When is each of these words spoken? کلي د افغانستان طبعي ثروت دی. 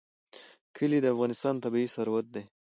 کلي 0.75 0.99
د 1.01 1.05
افغانستان 1.13 1.55
طبعي 1.63 1.87
ثروت 1.95 2.25
دی. 2.33 2.43